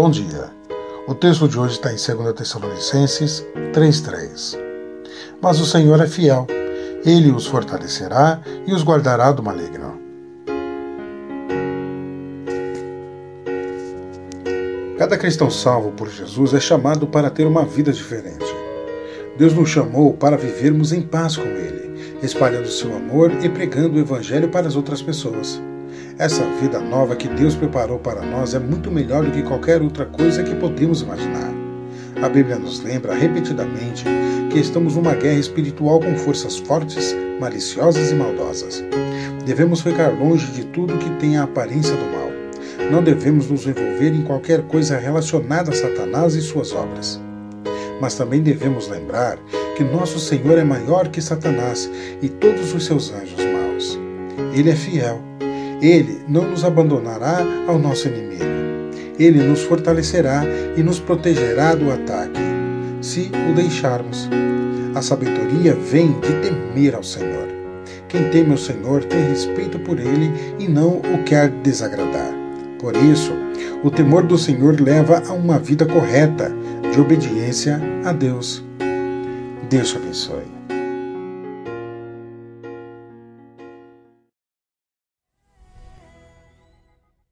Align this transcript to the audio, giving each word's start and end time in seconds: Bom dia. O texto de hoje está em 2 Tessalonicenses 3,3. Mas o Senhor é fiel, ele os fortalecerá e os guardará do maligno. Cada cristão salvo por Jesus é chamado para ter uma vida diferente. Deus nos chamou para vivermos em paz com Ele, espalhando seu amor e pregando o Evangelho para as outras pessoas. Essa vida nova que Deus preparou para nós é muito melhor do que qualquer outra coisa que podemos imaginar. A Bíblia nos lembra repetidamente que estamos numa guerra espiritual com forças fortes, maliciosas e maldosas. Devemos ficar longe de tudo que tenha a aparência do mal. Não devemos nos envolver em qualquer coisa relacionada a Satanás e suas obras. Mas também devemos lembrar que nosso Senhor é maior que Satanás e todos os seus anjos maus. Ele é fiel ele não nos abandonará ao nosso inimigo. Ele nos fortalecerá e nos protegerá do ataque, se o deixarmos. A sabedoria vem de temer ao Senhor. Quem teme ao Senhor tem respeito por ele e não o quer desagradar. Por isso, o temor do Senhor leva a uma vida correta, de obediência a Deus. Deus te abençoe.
Bom 0.00 0.10
dia. 0.10 0.48
O 1.08 1.14
texto 1.16 1.48
de 1.48 1.58
hoje 1.58 1.72
está 1.72 1.90
em 1.90 1.96
2 1.96 2.32
Tessalonicenses 2.32 3.44
3,3. 3.72 4.56
Mas 5.42 5.58
o 5.58 5.66
Senhor 5.66 6.00
é 6.00 6.06
fiel, 6.06 6.46
ele 7.04 7.32
os 7.32 7.48
fortalecerá 7.48 8.40
e 8.64 8.72
os 8.72 8.84
guardará 8.84 9.32
do 9.32 9.42
maligno. 9.42 10.00
Cada 14.96 15.18
cristão 15.18 15.50
salvo 15.50 15.90
por 15.90 16.08
Jesus 16.08 16.54
é 16.54 16.60
chamado 16.60 17.08
para 17.08 17.28
ter 17.28 17.44
uma 17.44 17.64
vida 17.64 17.92
diferente. 17.92 18.46
Deus 19.36 19.52
nos 19.52 19.68
chamou 19.68 20.14
para 20.14 20.36
vivermos 20.36 20.92
em 20.92 21.02
paz 21.02 21.36
com 21.36 21.42
Ele, 21.42 22.16
espalhando 22.22 22.68
seu 22.68 22.94
amor 22.94 23.32
e 23.42 23.48
pregando 23.48 23.96
o 23.96 24.00
Evangelho 24.00 24.48
para 24.48 24.68
as 24.68 24.76
outras 24.76 25.02
pessoas. 25.02 25.60
Essa 26.18 26.44
vida 26.60 26.80
nova 26.80 27.14
que 27.14 27.28
Deus 27.28 27.54
preparou 27.54 27.98
para 27.98 28.22
nós 28.22 28.54
é 28.54 28.58
muito 28.58 28.90
melhor 28.90 29.24
do 29.24 29.30
que 29.30 29.42
qualquer 29.42 29.80
outra 29.80 30.04
coisa 30.04 30.42
que 30.42 30.54
podemos 30.54 31.02
imaginar. 31.02 31.52
A 32.20 32.28
Bíblia 32.28 32.58
nos 32.58 32.82
lembra 32.82 33.14
repetidamente 33.14 34.04
que 34.50 34.58
estamos 34.58 34.96
numa 34.96 35.14
guerra 35.14 35.38
espiritual 35.38 36.00
com 36.00 36.16
forças 36.16 36.56
fortes, 36.56 37.14
maliciosas 37.38 38.10
e 38.10 38.14
maldosas. 38.14 38.84
Devemos 39.46 39.80
ficar 39.80 40.08
longe 40.08 40.50
de 40.52 40.64
tudo 40.66 40.98
que 40.98 41.10
tenha 41.20 41.42
a 41.42 41.44
aparência 41.44 41.94
do 41.94 42.04
mal. 42.06 42.28
Não 42.90 43.02
devemos 43.02 43.48
nos 43.48 43.66
envolver 43.66 44.12
em 44.12 44.22
qualquer 44.22 44.62
coisa 44.62 44.98
relacionada 44.98 45.70
a 45.70 45.74
Satanás 45.74 46.34
e 46.34 46.42
suas 46.42 46.72
obras. 46.72 47.20
Mas 48.00 48.14
também 48.14 48.42
devemos 48.42 48.88
lembrar 48.88 49.38
que 49.76 49.84
nosso 49.84 50.18
Senhor 50.18 50.58
é 50.58 50.64
maior 50.64 51.08
que 51.08 51.22
Satanás 51.22 51.88
e 52.20 52.28
todos 52.28 52.74
os 52.74 52.84
seus 52.84 53.12
anjos 53.12 53.44
maus. 53.44 53.98
Ele 54.52 54.70
é 54.70 54.74
fiel 54.74 55.22
ele 55.80 56.20
não 56.28 56.50
nos 56.50 56.64
abandonará 56.64 57.38
ao 57.66 57.78
nosso 57.78 58.08
inimigo. 58.08 58.44
Ele 59.18 59.42
nos 59.42 59.62
fortalecerá 59.62 60.44
e 60.76 60.82
nos 60.82 61.00
protegerá 61.00 61.74
do 61.74 61.90
ataque, 61.90 62.40
se 63.00 63.30
o 63.50 63.54
deixarmos. 63.54 64.28
A 64.94 65.02
sabedoria 65.02 65.74
vem 65.74 66.12
de 66.20 66.32
temer 66.40 66.94
ao 66.94 67.02
Senhor. 67.02 67.48
Quem 68.08 68.30
teme 68.30 68.52
ao 68.52 68.58
Senhor 68.58 69.04
tem 69.04 69.28
respeito 69.28 69.78
por 69.80 69.98
ele 69.98 70.32
e 70.58 70.66
não 70.68 70.98
o 70.98 71.22
quer 71.24 71.50
desagradar. 71.50 72.32
Por 72.78 72.96
isso, 72.96 73.32
o 73.82 73.90
temor 73.90 74.22
do 74.22 74.38
Senhor 74.38 74.80
leva 74.80 75.22
a 75.28 75.32
uma 75.32 75.58
vida 75.58 75.84
correta, 75.84 76.50
de 76.92 77.00
obediência 77.00 77.80
a 78.04 78.12
Deus. 78.12 78.64
Deus 79.68 79.90
te 79.90 79.96
abençoe. 79.96 80.57